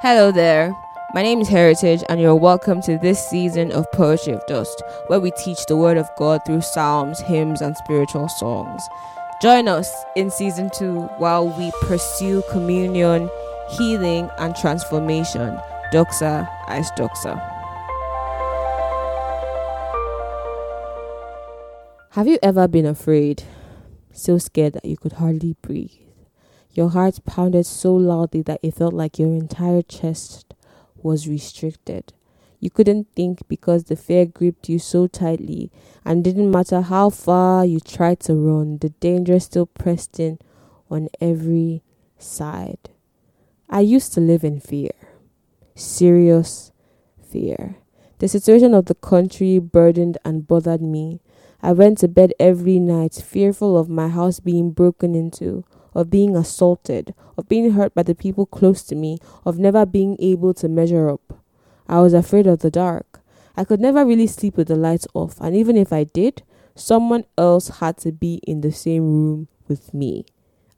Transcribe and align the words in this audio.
Hello 0.00 0.30
there. 0.30 0.72
My 1.12 1.22
name 1.22 1.40
is 1.40 1.48
Heritage, 1.48 2.04
and 2.08 2.20
you're 2.20 2.36
welcome 2.36 2.80
to 2.82 2.98
this 2.98 3.18
season 3.28 3.72
of 3.72 3.90
Poetry 3.90 4.32
of 4.32 4.46
Dust, 4.46 4.80
where 5.08 5.18
we 5.18 5.32
teach 5.32 5.66
the 5.66 5.76
Word 5.76 5.96
of 5.96 6.08
God 6.16 6.40
through 6.46 6.60
psalms, 6.60 7.18
hymns, 7.18 7.60
and 7.60 7.76
spiritual 7.76 8.28
songs. 8.28 8.80
Join 9.42 9.66
us 9.66 9.92
in 10.14 10.30
season 10.30 10.70
two 10.72 11.00
while 11.18 11.48
we 11.58 11.72
pursue 11.82 12.44
communion, 12.48 13.28
healing, 13.70 14.30
and 14.38 14.54
transformation. 14.54 15.58
Doxa 15.92 16.48
as 16.68 16.88
Doxa. 16.92 17.34
Have 22.10 22.28
you 22.28 22.38
ever 22.40 22.68
been 22.68 22.86
afraid? 22.86 23.42
So 24.12 24.38
scared 24.38 24.74
that 24.74 24.84
you 24.84 24.96
could 24.96 25.14
hardly 25.14 25.56
breathe. 25.60 26.07
Your 26.78 26.90
heart 26.90 27.18
pounded 27.26 27.66
so 27.66 27.92
loudly 27.92 28.40
that 28.42 28.60
it 28.62 28.76
felt 28.76 28.94
like 28.94 29.18
your 29.18 29.34
entire 29.34 29.82
chest 29.82 30.54
was 31.02 31.26
restricted. 31.26 32.12
You 32.60 32.70
couldn't 32.70 33.08
think 33.16 33.40
because 33.48 33.82
the 33.82 33.96
fear 33.96 34.26
gripped 34.26 34.68
you 34.68 34.78
so 34.78 35.08
tightly, 35.08 35.72
and 36.04 36.22
didn't 36.22 36.52
matter 36.52 36.82
how 36.82 37.10
far 37.10 37.64
you 37.64 37.80
tried 37.80 38.20
to 38.20 38.36
run, 38.36 38.78
the 38.78 38.90
danger 38.90 39.40
still 39.40 39.66
pressed 39.66 40.20
in 40.20 40.38
on 40.88 41.08
every 41.20 41.82
side. 42.16 42.90
I 43.68 43.80
used 43.80 44.14
to 44.14 44.20
live 44.20 44.44
in 44.44 44.60
fear, 44.60 44.94
serious 45.74 46.70
fear. 47.28 47.78
The 48.20 48.28
situation 48.28 48.72
of 48.72 48.84
the 48.84 48.94
country 48.94 49.58
burdened 49.58 50.16
and 50.24 50.46
bothered 50.46 50.82
me. 50.82 51.22
I 51.60 51.72
went 51.72 51.98
to 51.98 52.06
bed 52.06 52.34
every 52.38 52.78
night 52.78 53.14
fearful 53.14 53.76
of 53.76 53.88
my 53.88 54.06
house 54.06 54.38
being 54.38 54.70
broken 54.70 55.16
into, 55.16 55.64
of 55.94 56.10
being 56.10 56.36
assaulted, 56.36 57.14
of 57.36 57.48
being 57.48 57.72
hurt 57.72 57.94
by 57.94 58.02
the 58.02 58.14
people 58.14 58.46
close 58.46 58.82
to 58.84 58.94
me, 58.94 59.18
of 59.44 59.58
never 59.58 59.86
being 59.86 60.16
able 60.18 60.54
to 60.54 60.68
measure 60.68 61.08
up. 61.08 61.42
I 61.88 62.00
was 62.00 62.14
afraid 62.14 62.46
of 62.46 62.60
the 62.60 62.70
dark. 62.70 63.20
I 63.56 63.64
could 63.64 63.80
never 63.80 64.04
really 64.04 64.26
sleep 64.26 64.56
with 64.56 64.68
the 64.68 64.76
lights 64.76 65.06
off, 65.14 65.40
and 65.40 65.56
even 65.56 65.76
if 65.76 65.92
I 65.92 66.04
did, 66.04 66.42
someone 66.74 67.24
else 67.36 67.68
had 67.80 67.96
to 67.98 68.12
be 68.12 68.40
in 68.46 68.60
the 68.60 68.72
same 68.72 69.04
room 69.04 69.48
with 69.66 69.92
me. 69.92 70.26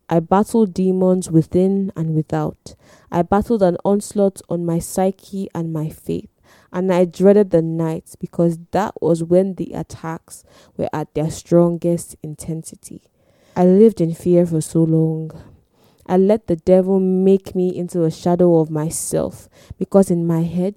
I 0.09 0.21
battled 0.21 0.75
demons 0.75 1.31
within 1.31 1.93
and 1.95 2.15
without. 2.15 2.75
I 3.12 3.23
battled 3.23 3.62
an 3.62 3.77
onslaught 3.84 4.41
on 4.49 4.65
my 4.65 4.79
psyche 4.79 5.49
and 5.55 5.73
my 5.73 5.89
faith 5.89 6.31
and 6.73 6.93
I 6.93 7.05
dreaded 7.05 7.51
the 7.51 7.62
nights 7.62 8.17
because 8.17 8.59
that 8.71 9.01
was 9.01 9.25
when 9.25 9.55
the 9.55 9.73
attacks 9.73 10.45
were 10.77 10.89
at 10.93 11.15
their 11.15 11.31
strongest 11.31 12.17
intensity. 12.23 13.03
I 13.61 13.66
lived 13.66 14.00
in 14.00 14.14
fear 14.14 14.47
for 14.47 14.62
so 14.62 14.83
long. 14.84 15.33
I 16.06 16.16
let 16.16 16.47
the 16.47 16.56
devil 16.56 16.98
make 16.98 17.55
me 17.55 17.77
into 17.77 18.05
a 18.05 18.11
shadow 18.11 18.58
of 18.58 18.70
myself 18.70 19.50
because 19.78 20.11
in 20.11 20.27
my 20.27 20.44
head, 20.44 20.77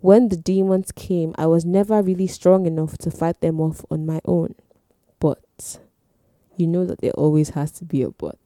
when 0.00 0.30
the 0.30 0.36
demons 0.38 0.90
came, 0.90 1.34
I 1.36 1.44
was 1.48 1.66
never 1.66 2.00
really 2.00 2.26
strong 2.26 2.64
enough 2.64 2.96
to 2.96 3.10
fight 3.10 3.42
them 3.42 3.60
off 3.60 3.84
on 3.90 4.06
my 4.06 4.22
own. 4.24 4.54
But 5.20 5.80
you 6.56 6.66
know 6.66 6.86
that 6.86 7.02
there 7.02 7.10
always 7.10 7.50
has 7.50 7.70
to 7.72 7.84
be 7.84 8.00
a 8.00 8.08
but. 8.08 8.38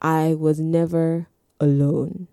I 0.00 0.34
was 0.34 0.60
never 0.60 1.26
alone. 1.58 2.28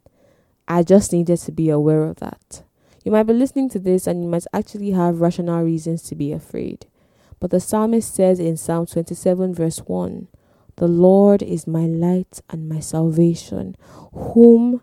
I 0.67 0.83
just 0.83 1.11
needed 1.11 1.37
to 1.37 1.51
be 1.51 1.71
aware 1.71 2.03
of 2.03 2.17
that. 2.17 2.61
You 3.03 3.11
might 3.11 3.23
be 3.23 3.33
listening 3.33 3.69
to 3.69 3.79
this 3.79 4.05
and 4.05 4.23
you 4.23 4.29
might 4.29 4.45
actually 4.53 4.91
have 4.91 5.21
rational 5.21 5.63
reasons 5.63 6.03
to 6.03 6.13
be 6.13 6.31
afraid. 6.31 6.85
But 7.39 7.49
the 7.49 7.59
psalmist 7.59 8.13
says 8.13 8.39
in 8.39 8.57
Psalm 8.57 8.85
27, 8.85 9.55
verse 9.55 9.79
1 9.79 10.27
The 10.81 10.87
Lord 10.87 11.43
is 11.43 11.67
my 11.67 11.85
light 11.85 12.41
and 12.49 12.67
my 12.67 12.79
salvation. 12.79 13.75
Whom 14.13 14.81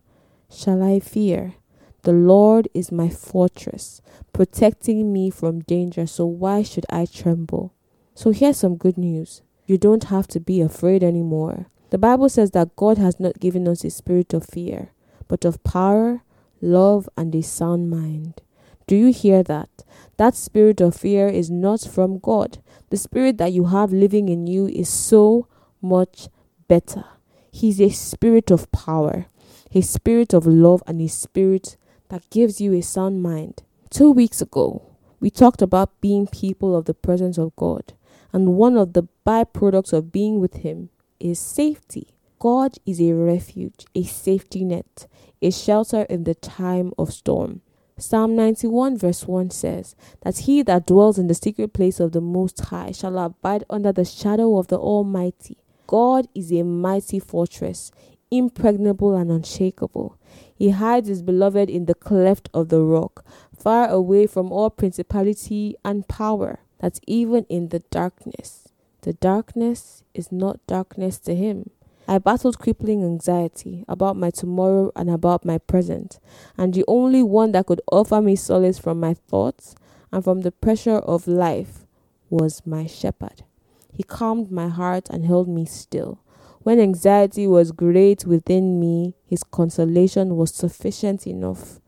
shall 0.48 0.80
I 0.80 1.00
fear? 1.00 1.54
The 2.02 2.12
Lord 2.12 2.68
is 2.72 2.92
my 2.92 3.08
fortress, 3.08 4.00
protecting 4.32 5.12
me 5.12 5.28
from 5.28 5.62
danger. 5.62 6.06
So 6.06 6.24
why 6.24 6.62
should 6.62 6.86
I 6.88 7.04
tremble? 7.04 7.74
So 8.14 8.30
here's 8.30 8.58
some 8.58 8.76
good 8.76 8.96
news 8.96 9.42
you 9.66 9.76
don't 9.76 10.04
have 10.04 10.28
to 10.28 10.38
be 10.38 10.60
afraid 10.60 11.02
anymore. 11.02 11.66
The 11.90 11.98
Bible 11.98 12.28
says 12.28 12.52
that 12.52 12.76
God 12.76 12.98
has 12.98 13.18
not 13.18 13.40
given 13.40 13.66
us 13.66 13.82
a 13.82 13.90
spirit 13.90 14.32
of 14.32 14.46
fear, 14.46 14.92
but 15.26 15.44
of 15.44 15.64
power 15.64 16.22
love, 16.60 17.08
and 17.16 17.34
a 17.34 17.42
sound 17.42 17.90
mind. 17.90 18.42
Do 18.86 18.94
you 18.94 19.12
hear 19.12 19.42
that? 19.42 19.84
That 20.16 20.36
spirit 20.36 20.80
of 20.80 20.94
fear 20.94 21.26
is 21.26 21.50
not 21.50 21.80
from 21.80 22.20
God. 22.20 22.58
The 22.90 22.96
spirit 22.96 23.36
that 23.38 23.52
you 23.52 23.64
have 23.64 23.92
living 23.92 24.28
in 24.28 24.46
you 24.46 24.68
is 24.68 24.88
so 24.88 25.48
much 25.80 26.28
better. 26.68 27.04
He's 27.50 27.80
a 27.80 27.90
spirit 27.90 28.50
of 28.50 28.70
power, 28.72 29.26
a 29.74 29.80
spirit 29.80 30.32
of 30.32 30.46
love, 30.46 30.82
and 30.86 31.00
a 31.00 31.08
spirit 31.08 31.76
that 32.08 32.28
gives 32.30 32.60
you 32.60 32.74
a 32.74 32.82
sound 32.82 33.22
mind. 33.22 33.62
Two 33.90 34.10
weeks 34.10 34.40
ago, 34.40 34.82
we 35.20 35.30
talked 35.30 35.62
about 35.62 36.00
being 36.00 36.26
people 36.26 36.76
of 36.76 36.84
the 36.84 36.94
presence 36.94 37.38
of 37.38 37.56
God, 37.56 37.92
and 38.32 38.56
one 38.56 38.76
of 38.76 38.92
the 38.92 39.08
byproducts 39.26 39.92
of 39.92 40.12
being 40.12 40.40
with 40.40 40.56
Him 40.56 40.90
is 41.18 41.40
safety. 41.40 42.14
God 42.38 42.76
is 42.86 43.00
a 43.00 43.12
refuge, 43.12 43.86
a 43.94 44.04
safety 44.04 44.64
net, 44.64 45.06
a 45.42 45.50
shelter 45.50 46.02
in 46.02 46.24
the 46.24 46.34
time 46.34 46.92
of 46.96 47.12
storm. 47.12 47.62
Psalm 47.98 48.36
91 48.36 48.96
verse 48.96 49.26
1 49.26 49.50
says 49.50 49.96
that 50.20 50.38
he 50.38 50.62
that 50.62 50.86
dwells 50.86 51.18
in 51.18 51.26
the 51.26 51.34
secret 51.34 51.72
place 51.72 51.98
of 51.98 52.12
the 52.12 52.20
Most 52.20 52.60
High 52.66 52.92
shall 52.92 53.18
abide 53.18 53.64
under 53.68 53.90
the 53.90 54.04
shadow 54.04 54.56
of 54.56 54.68
the 54.68 54.78
Almighty. 54.78 55.58
God 55.88 56.28
is 56.34 56.52
a 56.52 56.62
mighty 56.64 57.18
fortress, 57.18 57.90
impregnable 58.30 59.16
and 59.16 59.30
unshakable. 59.30 60.18
He 60.54 60.68
hides 60.70 61.08
his 61.08 61.22
beloved 61.22 61.70
in 61.70 61.86
the 61.86 61.94
cleft 61.94 62.50
of 62.52 62.68
the 62.68 62.82
rock, 62.82 63.24
far 63.56 63.88
away 63.88 64.26
from 64.26 64.52
all 64.52 64.68
principality 64.68 65.76
and 65.82 66.06
power, 66.06 66.60
that 66.80 67.00
even 67.06 67.46
in 67.48 67.70
the 67.70 67.78
darkness, 67.90 68.68
the 69.00 69.14
darkness 69.14 70.04
is 70.12 70.30
not 70.30 70.64
darkness 70.66 71.18
to 71.20 71.34
him. 71.34 71.70
I 72.06 72.18
battled 72.18 72.58
crippling 72.58 73.02
anxiety 73.02 73.86
about 73.88 74.16
my 74.16 74.28
tomorrow 74.28 74.92
and 74.94 75.08
about 75.08 75.46
my 75.46 75.56
present, 75.56 76.18
and 76.58 76.74
the 76.74 76.84
only 76.86 77.22
one 77.22 77.52
that 77.52 77.64
could 77.64 77.80
offer 77.90 78.20
me 78.20 78.36
solace 78.36 78.78
from 78.78 79.00
my 79.00 79.14
thoughts 79.14 79.74
and 80.12 80.22
from 80.22 80.42
the 80.42 80.52
pressure 80.52 80.98
of 80.98 81.26
life 81.26 81.86
was 82.28 82.66
my 82.66 82.86
shepherd. 82.86 83.44
He 83.92 84.02
calmed 84.02 84.50
my 84.50 84.68
heart 84.68 85.08
and 85.10 85.24
held 85.24 85.48
me 85.48 85.64
still. 85.64 86.20
When 86.60 86.80
anxiety 86.80 87.46
was 87.46 87.72
great 87.72 88.26
within 88.26 88.78
me, 88.78 89.14
his 89.24 89.42
consolation 89.42 90.36
was 90.36 90.54
sufficient 90.54 91.26
enough 91.26 91.80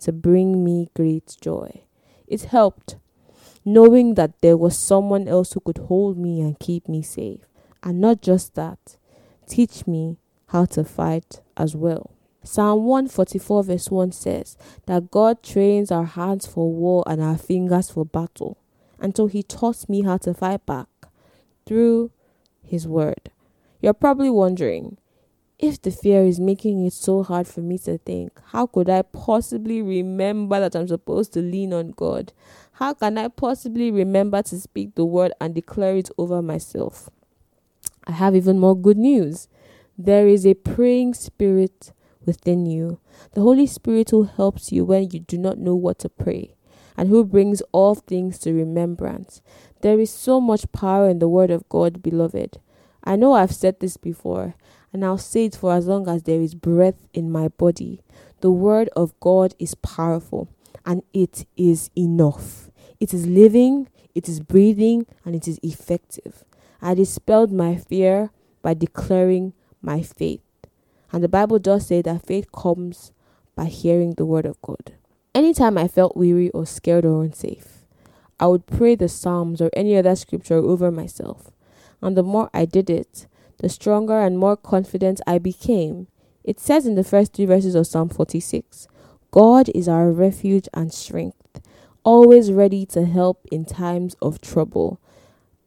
to 0.00 0.12
bring 0.12 0.64
me 0.64 0.90
great 0.94 1.36
joy. 1.40 1.82
It 2.26 2.42
helped, 2.42 2.96
knowing 3.64 4.14
that 4.14 4.40
there 4.40 4.56
was 4.56 4.78
someone 4.78 5.26
else 5.26 5.52
who 5.52 5.60
could 5.60 5.78
hold 5.78 6.16
me 6.18 6.40
and 6.40 6.58
keep 6.58 6.88
me 6.88 7.02
safe. 7.02 7.40
And 7.82 8.00
not 8.00 8.22
just 8.22 8.54
that, 8.54 8.96
teach 9.48 9.86
me 9.86 10.18
how 10.48 10.66
to 10.66 10.84
fight 10.84 11.40
as 11.56 11.74
well. 11.74 12.12
Psalm 12.44 12.84
144, 12.84 13.64
verse 13.64 13.90
1 13.90 14.12
says 14.12 14.56
that 14.86 15.10
God 15.10 15.42
trains 15.42 15.90
our 15.90 16.04
hands 16.04 16.46
for 16.46 16.72
war 16.72 17.02
and 17.06 17.20
our 17.20 17.36
fingers 17.36 17.90
for 17.90 18.04
battle. 18.04 18.58
And 19.00 19.16
so 19.16 19.26
He 19.26 19.42
taught 19.42 19.88
me 19.88 20.02
how 20.02 20.16
to 20.18 20.32
fight 20.32 20.64
back 20.64 20.88
through 21.68 22.10
His 22.62 22.88
Word. 22.88 23.30
You're 23.80 23.92
probably 23.92 24.30
wondering 24.30 24.96
if 25.58 25.82
the 25.82 25.90
fear 25.90 26.24
is 26.24 26.40
making 26.40 26.84
it 26.86 26.92
so 26.92 27.22
hard 27.22 27.46
for 27.46 27.60
me 27.60 27.78
to 27.78 27.98
think, 27.98 28.32
how 28.52 28.66
could 28.66 28.88
I 28.88 29.02
possibly 29.02 29.82
remember 29.82 30.58
that 30.60 30.74
I'm 30.74 30.88
supposed 30.88 31.32
to 31.34 31.40
lean 31.40 31.72
on 31.72 31.90
God? 31.90 32.32
How 32.72 32.94
can 32.94 33.18
I 33.18 33.28
possibly 33.28 33.90
remember 33.90 34.40
to 34.42 34.58
speak 34.58 34.94
the 34.94 35.04
Word 35.04 35.32
and 35.40 35.54
declare 35.54 35.96
it 35.96 36.10
over 36.16 36.40
myself? 36.40 37.10
I 38.06 38.12
have 38.12 38.34
even 38.34 38.58
more 38.58 38.76
good 38.76 38.96
news. 38.96 39.48
There 39.98 40.26
is 40.26 40.46
a 40.46 40.54
praying 40.54 41.14
spirit 41.14 41.92
within 42.24 42.66
you, 42.66 43.00
the 43.32 43.40
Holy 43.40 43.66
Spirit 43.66 44.10
who 44.10 44.24
helps 44.24 44.70
you 44.70 44.84
when 44.84 45.10
you 45.10 45.20
do 45.20 45.36
not 45.36 45.58
know 45.58 45.74
what 45.74 45.98
to 45.98 46.08
pray, 46.08 46.54
and 46.98 47.08
who 47.08 47.24
brings 47.24 47.62
all 47.70 47.94
things 47.94 48.38
to 48.40 48.52
remembrance. 48.52 49.40
There 49.82 50.00
is 50.00 50.10
so 50.10 50.40
much 50.40 50.70
power 50.72 51.08
in 51.08 51.20
the 51.20 51.28
Word 51.28 51.52
of 51.52 51.68
God, 51.68 52.02
beloved. 52.02 52.58
I 53.04 53.14
know 53.14 53.34
I've 53.34 53.54
said 53.54 53.78
this 53.78 53.96
before, 53.96 54.56
and 54.92 55.04
I'll 55.04 55.16
say 55.16 55.44
it 55.44 55.54
for 55.54 55.72
as 55.72 55.86
long 55.86 56.08
as 56.08 56.24
there 56.24 56.40
is 56.40 56.56
breath 56.56 57.06
in 57.14 57.30
my 57.30 57.46
body. 57.48 58.02
The 58.40 58.50
Word 58.50 58.90
of 58.96 59.18
God 59.20 59.54
is 59.60 59.76
powerful, 59.76 60.48
and 60.84 61.04
it 61.12 61.46
is 61.56 61.88
enough. 61.96 62.68
It 62.98 63.14
is 63.14 63.28
living, 63.28 63.88
it 64.16 64.28
is 64.28 64.40
breathing, 64.40 65.06
and 65.24 65.36
it 65.36 65.46
is 65.46 65.60
effective. 65.62 66.44
I 66.82 66.94
dispelled 66.94 67.52
my 67.52 67.76
fear 67.76 68.30
by 68.60 68.74
declaring 68.74 69.52
my 69.80 70.02
faith. 70.02 70.42
And 71.12 71.22
the 71.22 71.28
Bible 71.28 71.60
does 71.60 71.86
say 71.86 72.02
that 72.02 72.26
faith 72.26 72.50
comes 72.50 73.12
by 73.54 73.66
hearing 73.66 74.14
the 74.14 74.26
word 74.26 74.46
of 74.46 74.60
God. 74.62 74.94
Anytime 75.34 75.78
I 75.78 75.88
felt 75.88 76.16
weary 76.16 76.50
or 76.50 76.66
scared 76.66 77.04
or 77.04 77.22
unsafe, 77.22 77.84
I 78.40 78.46
would 78.46 78.66
pray 78.66 78.94
the 78.94 79.08
Psalms 79.08 79.60
or 79.60 79.70
any 79.74 79.96
other 79.96 80.16
scripture 80.16 80.56
over 80.56 80.90
myself. 80.90 81.50
And 82.00 82.16
the 82.16 82.22
more 82.22 82.50
I 82.54 82.64
did 82.64 82.88
it, 82.88 83.26
the 83.58 83.68
stronger 83.68 84.18
and 84.20 84.38
more 84.38 84.56
confident 84.56 85.20
I 85.26 85.38
became. 85.38 86.06
It 86.44 86.60
says 86.60 86.86
in 86.86 86.94
the 86.94 87.04
first 87.04 87.34
three 87.34 87.44
verses 87.44 87.74
of 87.74 87.86
Psalm 87.86 88.08
46 88.08 88.88
God 89.30 89.68
is 89.74 89.88
our 89.88 90.10
refuge 90.10 90.68
and 90.72 90.92
strength, 90.92 91.60
always 92.04 92.50
ready 92.50 92.86
to 92.86 93.04
help 93.04 93.46
in 93.52 93.64
times 93.64 94.16
of 94.22 94.40
trouble. 94.40 95.00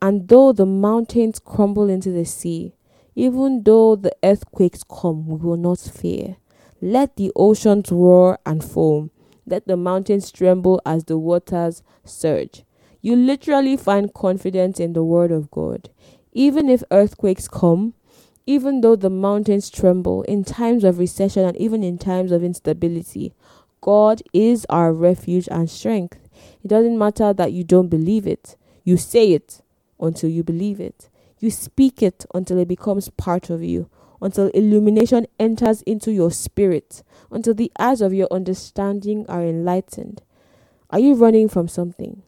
And 0.01 0.27
though 0.27 0.51
the 0.51 0.65
mountains 0.65 1.39
crumble 1.39 1.89
into 1.89 2.09
the 2.09 2.25
sea, 2.25 2.73
even 3.13 3.63
though 3.63 3.95
the 3.95 4.15
earthquakes 4.23 4.83
come, 4.83 5.27
we 5.27 5.35
will 5.35 5.57
not 5.57 5.79
fear. 5.79 6.37
Let 6.81 7.17
the 7.17 7.31
oceans 7.35 7.91
roar 7.91 8.39
and 8.45 8.63
foam. 8.63 9.11
Let 9.45 9.67
the 9.67 9.77
mountains 9.77 10.31
tremble 10.31 10.81
as 10.85 11.05
the 11.05 11.17
waters 11.17 11.83
surge. 12.05 12.63
You 13.01 13.15
literally 13.15 13.77
find 13.77 14.13
confidence 14.13 14.79
in 14.79 14.93
the 14.93 15.03
word 15.03 15.31
of 15.31 15.49
God. 15.49 15.89
Even 16.33 16.69
if 16.69 16.83
earthquakes 16.91 17.47
come, 17.47 17.93
even 18.45 18.81
though 18.81 18.95
the 18.95 19.09
mountains 19.09 19.69
tremble 19.69 20.23
in 20.23 20.43
times 20.43 20.83
of 20.83 20.99
recession 20.99 21.45
and 21.45 21.57
even 21.57 21.83
in 21.83 21.97
times 21.97 22.31
of 22.31 22.43
instability, 22.43 23.33
God 23.81 24.21
is 24.33 24.65
our 24.69 24.93
refuge 24.93 25.47
and 25.49 25.69
strength. 25.69 26.19
It 26.63 26.67
doesn't 26.67 26.97
matter 26.97 27.33
that 27.33 27.51
you 27.51 27.63
don't 27.63 27.89
believe 27.89 28.27
it. 28.27 28.55
You 28.83 28.97
say 28.97 29.31
it 29.33 29.61
until 29.99 30.29
you 30.29 30.44
believe 30.44 30.79
it. 30.79 31.09
You 31.39 31.49
speak 31.49 32.03
it 32.03 32.25
until 32.35 32.59
it 32.59 32.67
becomes 32.67 33.09
part 33.09 33.49
of 33.49 33.63
you, 33.63 33.89
until 34.21 34.47
illumination 34.50 35.27
enters 35.39 35.81
into 35.83 36.12
your 36.12 36.31
spirit, 36.31 37.03
until 37.31 37.53
the 37.53 37.71
eyes 37.79 38.01
of 38.01 38.13
your 38.13 38.27
understanding 38.31 39.25
are 39.27 39.44
enlightened. 39.44 40.21
Are 40.91 41.00
you 41.00 41.15
running 41.15 41.50
from 41.50 41.68
something? 41.68 42.23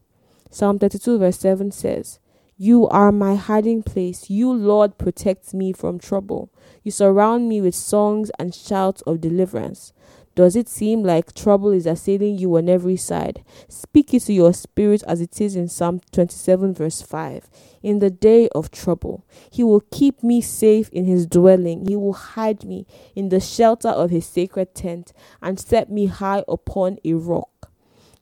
Psalm 0.50 0.80
32, 0.80 1.20
verse 1.20 1.40
7 1.40 1.72
says, 1.72 2.20
You 2.58 2.88
are 2.88 3.12
my 3.12 3.36
hiding 3.36 3.84
place. 3.84 4.30
You, 4.30 4.54
Lord, 4.54 4.98
protect 4.98 5.54
me 5.54 5.74
from 5.74 6.00
trouble. 6.00 6.50
You 6.84 6.92
surround 6.92 7.50
me 7.50 7.62
with 7.62 7.76
songs 7.76 8.32
and 8.40 8.56
shouts 8.56 9.02
of 9.04 9.22
deliverance. 9.22 9.94
Does 10.36 10.56
it 10.56 10.68
seem 10.68 11.04
like 11.04 11.34
trouble 11.34 11.70
is 11.70 11.86
assailing 11.86 12.40
you 12.40 12.58
on 12.58 12.68
every 12.68 12.98
side? 12.98 13.44
Speak 13.68 14.14
it 14.16 14.22
to 14.22 14.34
your 14.34 14.52
spirit 14.52 15.04
as 15.08 15.22
it 15.22 15.40
is 15.40 15.56
in 15.56 15.68
Psalm 15.68 16.02
27, 16.12 16.74
verse 16.74 17.04
5. 17.04 17.50
In 17.84 18.00
the 18.00 18.10
day 18.10 18.50
of 18.50 18.72
trouble, 18.72 19.26
he 19.52 19.64
will 19.64 19.84
keep 19.92 20.24
me 20.24 20.42
safe 20.42 20.90
in 20.90 21.06
his 21.06 21.28
dwelling. 21.28 21.86
He 21.86 21.96
will 21.96 22.14
hide 22.14 22.64
me 22.64 22.88
in 23.16 23.30
the 23.30 23.40
shelter 23.40 23.90
of 23.90 24.10
his 24.10 24.26
sacred 24.26 24.74
tent 24.74 25.14
and 25.40 25.60
set 25.60 25.92
me 25.92 26.08
high 26.08 26.44
upon 26.48 26.98
a 27.06 27.14
rock. 27.14 27.72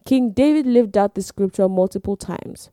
King 0.03 0.31
David 0.31 0.65
lived 0.65 0.97
out 0.97 1.15
the 1.15 1.21
scripture 1.21 1.69
multiple 1.69 2.17
times. 2.17 2.69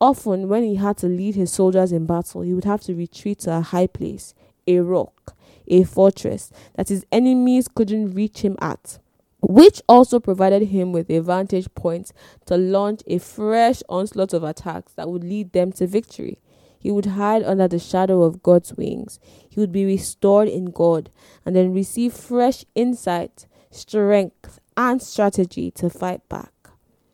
Often, 0.00 0.48
when 0.48 0.62
he 0.62 0.76
had 0.76 0.96
to 0.98 1.08
lead 1.08 1.34
his 1.34 1.52
soldiers 1.52 1.90
in 1.90 2.06
battle, 2.06 2.42
he 2.42 2.54
would 2.54 2.64
have 2.64 2.82
to 2.82 2.94
retreat 2.94 3.40
to 3.40 3.56
a 3.56 3.60
high 3.60 3.88
place, 3.88 4.32
a 4.68 4.78
rock 4.78 5.34
a 5.68 5.84
fortress 5.84 6.50
that 6.74 6.88
his 6.88 7.04
enemies 7.12 7.68
couldn't 7.68 8.14
reach 8.14 8.40
him 8.40 8.56
at, 8.60 8.98
which 9.40 9.82
also 9.88 10.18
provided 10.18 10.68
him 10.68 10.92
with 10.92 11.10
a 11.10 11.20
vantage 11.20 11.72
point 11.74 12.12
to 12.46 12.56
launch 12.56 13.02
a 13.06 13.18
fresh 13.18 13.82
onslaught 13.88 14.32
of 14.32 14.42
attacks 14.42 14.92
that 14.94 15.08
would 15.08 15.22
lead 15.22 15.52
them 15.52 15.70
to 15.72 15.86
victory. 15.86 16.38
He 16.80 16.90
would 16.90 17.06
hide 17.06 17.42
under 17.42 17.68
the 17.68 17.78
shadow 17.78 18.22
of 18.22 18.42
God's 18.42 18.74
wings. 18.74 19.18
He 19.48 19.58
would 19.60 19.72
be 19.72 19.84
restored 19.84 20.48
in 20.48 20.66
God 20.66 21.10
and 21.44 21.54
then 21.54 21.72
receive 21.74 22.12
fresh 22.12 22.64
insight, 22.74 23.46
strength, 23.70 24.60
and 24.76 25.02
strategy 25.02 25.72
to 25.72 25.90
fight 25.90 26.26
back. 26.28 26.52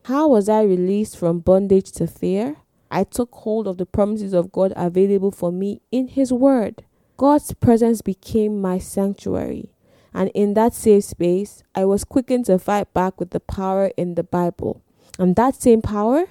How 0.03 0.27
was 0.27 0.47
I 0.47 0.61
released 0.61 1.17
from 1.17 1.39
bondage 1.39 1.91
to 1.93 2.05
fear? 2.05 2.57
I 2.91 3.03
took 3.03 3.33
hold 3.33 3.67
of 3.67 3.77
the 3.77 3.87
promises 3.87 4.33
of 4.33 4.51
God 4.51 4.71
available 4.75 5.31
for 5.31 5.51
me 5.51 5.81
in 5.91 6.09
His 6.09 6.31
Word. 6.31 6.83
God's 7.17 7.53
presence 7.53 8.01
became 8.01 8.61
my 8.61 8.77
sanctuary, 8.77 9.71
and 10.13 10.29
in 10.33 10.53
that 10.55 10.73
safe 10.73 11.05
space, 11.05 11.63
I 11.73 11.85
was 11.85 12.03
quickened 12.03 12.45
to 12.47 12.59
fight 12.59 12.93
back 12.93 13.19
with 13.19 13.29
the 13.29 13.39
power 13.39 13.91
in 13.95 14.15
the 14.15 14.23
Bible. 14.23 14.81
And 15.17 15.35
that 15.37 15.55
same 15.55 15.81
power, 15.81 16.25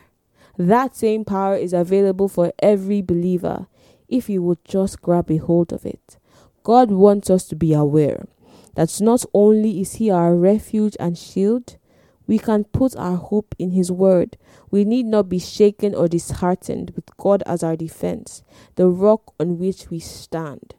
that 0.59 0.95
same 0.95 1.25
power 1.25 1.57
is 1.57 1.73
available 1.73 2.29
for 2.29 2.53
every 2.59 3.01
believer 3.01 3.67
if 4.09 4.29
you 4.29 4.43
would 4.43 4.63
just 4.65 5.01
grab 5.01 5.31
a 5.31 5.39
hold 5.39 5.73
of 5.73 5.87
it. 5.87 6.19
God 6.63 6.91
wants 6.91 7.31
us 7.31 7.45
to 7.49 7.57
be 7.57 7.73
aware 7.73 8.27
that 8.75 9.01
not 9.01 9.25
only 9.33 9.81
is 9.81 9.95
He 9.95 10.11
our 10.11 10.35
refuge 10.35 10.97
and 11.01 11.17
shield, 11.17 11.77
we 12.26 12.38
can 12.38 12.65
put 12.65 12.97
our 12.97 13.17
hope 13.17 13.55
in 13.59 13.71
His 13.71 13.93
word. 13.93 14.37
We 14.71 14.85
need 14.85 15.06
not 15.06 15.29
be 15.29 15.38
shaken 15.38 15.94
or 15.94 16.09
disheartened 16.09 16.93
with 16.97 17.17
God 17.17 17.43
as 17.47 17.62
our 17.62 17.76
defense, 17.76 18.43
the 18.76 18.88
rock 18.88 19.35
on 19.38 19.59
which 19.59 19.91
we 19.91 19.99
stand. 19.99 20.75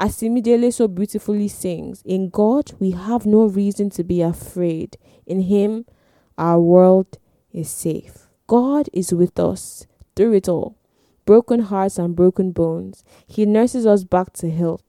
As 0.00 0.16
Simidele 0.16 0.72
so 0.72 0.86
beautifully 0.88 1.48
sings, 1.48 2.02
In 2.04 2.30
God 2.30 2.72
we 2.78 2.92
have 2.92 3.26
no 3.26 3.46
reason 3.46 3.90
to 3.90 4.04
be 4.04 4.22
afraid. 4.22 4.96
In 5.26 5.42
Him 5.42 5.86
our 6.36 6.60
world 6.60 7.18
is 7.52 7.68
safe. 7.68 8.28
God 8.46 8.88
is 8.92 9.12
with 9.12 9.38
us 9.38 9.86
through 10.14 10.34
it 10.34 10.48
all. 10.48 10.76
Broken 11.24 11.60
hearts 11.60 11.98
and 11.98 12.16
broken 12.16 12.52
bones. 12.52 13.04
He 13.26 13.44
nurses 13.44 13.86
us 13.86 14.04
back 14.04 14.32
to 14.34 14.50
health 14.50 14.84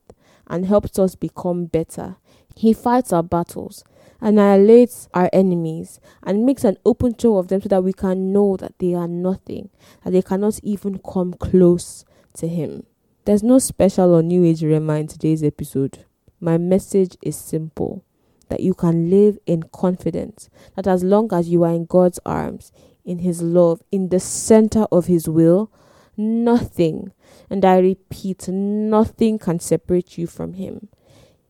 and 0.48 0.66
helps 0.66 0.98
us 0.98 1.16
become 1.16 1.66
better. 1.66 2.16
He 2.56 2.74
fights 2.74 3.12
our 3.12 3.24
battles 3.24 3.84
annihilates 4.22 5.08
our 5.14 5.30
enemies 5.32 6.00
and 6.24 6.46
makes 6.46 6.64
an 6.64 6.78
open 6.86 7.16
show 7.18 7.38
of 7.38 7.48
them 7.48 7.62
so 7.62 7.70
that 7.70 7.84
we 7.84 7.94
can 7.94 8.32
know 8.32 8.58
that 8.58 8.78
they 8.80 8.94
are 8.94 9.08
nothing, 9.08 9.70
that 10.04 10.12
they 10.12 10.22
cannot 10.22 10.60
even 10.64 11.00
come 11.00 11.34
close 11.34 12.06
to 12.36 12.48
Him. 12.48 12.86
There's 13.26 13.44
no 13.44 13.60
special 13.60 14.14
or 14.16 14.24
new 14.24 14.44
age 14.44 14.62
rhema 14.62 15.00
in 15.00 15.08
today's 15.08 15.44
episode. 15.44 16.06
My 16.40 16.58
message 16.58 17.18
is 17.22 17.36
simple 17.38 18.04
that 18.50 18.62
you 18.62 18.74
can 18.74 19.10
live 19.10 19.38
in 19.46 19.64
confidence, 19.64 20.50
that 20.76 20.88
as 20.88 21.04
long 21.04 21.32
as 21.32 21.50
you 21.50 21.64
are 21.64 21.74
in 21.74 21.86
God's 21.86 22.20
arms, 22.26 22.72
in 23.06 23.20
His 23.20 23.42
love, 23.42 23.82
in 23.92 24.10
the 24.10 24.20
center 24.20 24.86
of 24.92 25.06
His 25.06 25.30
will, 25.30 25.72
nothing, 26.18 27.14
and 27.50 27.64
I 27.64 27.78
repeat, 27.78 28.48
nothing 28.48 29.40
can 29.40 29.60
separate 29.60 30.18
you 30.18 30.28
from 30.28 30.54
Him. 30.54 30.90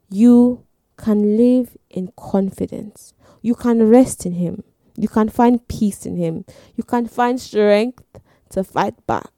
You 0.09 0.65
can 0.99 1.37
live 1.37 1.77
in 1.89 2.11
confidence. 2.17 3.13
You 3.41 3.55
can 3.55 3.89
rest 3.89 4.25
in 4.25 4.33
Him. 4.33 4.63
You 4.95 5.07
can 5.07 5.29
find 5.29 5.65
peace 5.67 6.05
in 6.05 6.17
Him. 6.17 6.45
You 6.75 6.83
can 6.83 7.07
find 7.07 7.39
strength 7.39 8.03
to 8.49 8.63
fight 8.63 9.07
back. 9.07 9.31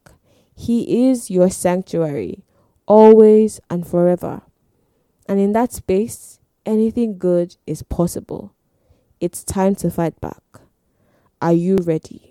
He 0.55 1.09
is 1.09 1.29
your 1.29 1.49
sanctuary, 1.49 2.43
always 2.87 3.59
and 3.69 3.87
forever. 3.87 4.41
And 5.27 5.39
in 5.39 5.53
that 5.53 5.71
space, 5.71 6.39
anything 6.65 7.17
good 7.17 7.55
is 7.67 7.83
possible. 7.83 8.53
It's 9.19 9.43
time 9.43 9.75
to 9.75 9.91
fight 9.91 10.19
back. 10.19 10.43
Are 11.41 11.53
you 11.53 11.77
ready? 11.83 12.30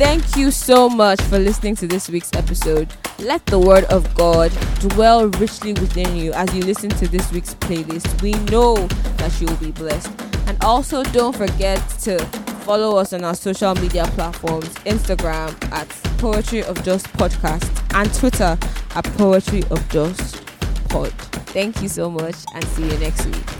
Thank 0.00 0.34
you 0.34 0.50
so 0.50 0.88
much 0.88 1.20
for 1.20 1.38
listening 1.38 1.76
to 1.76 1.86
this 1.86 2.08
week's 2.08 2.30
episode. 2.32 2.90
Let 3.18 3.44
the 3.44 3.58
word 3.58 3.84
of 3.84 4.14
God 4.14 4.50
dwell 4.78 5.26
richly 5.26 5.74
within 5.74 6.16
you 6.16 6.32
as 6.32 6.54
you 6.54 6.62
listen 6.62 6.88
to 6.88 7.06
this 7.06 7.30
week's 7.30 7.52
playlist. 7.56 8.22
We 8.22 8.32
know 8.50 8.76
that 9.18 9.38
you 9.38 9.46
will 9.46 9.56
be 9.56 9.72
blessed. 9.72 10.10
And 10.46 10.56
also, 10.64 11.02
don't 11.02 11.36
forget 11.36 11.86
to 12.00 12.18
follow 12.64 12.96
us 12.96 13.12
on 13.12 13.24
our 13.24 13.34
social 13.34 13.74
media 13.74 14.04
platforms 14.14 14.70
Instagram 14.86 15.52
at 15.70 15.86
Poetry 16.16 16.62
of 16.64 16.82
Just 16.82 17.06
Podcast 17.12 17.70
and 17.94 18.10
Twitter 18.14 18.56
at 18.94 19.04
Poetry 19.18 19.64
of 19.70 19.86
Just 19.90 20.42
Pod. 20.88 21.12
Thank 21.52 21.82
you 21.82 21.88
so 21.90 22.10
much 22.10 22.36
and 22.54 22.64
see 22.68 22.90
you 22.90 22.98
next 23.00 23.26
week. 23.26 23.59